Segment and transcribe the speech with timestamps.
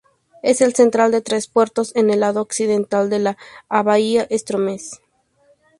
[0.41, 3.37] Es el central de tres puertos en el lado occidental de la
[3.69, 4.99] bahía Stromness.